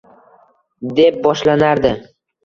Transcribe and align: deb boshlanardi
deb 0.99 1.19
boshlanardi 1.27 1.91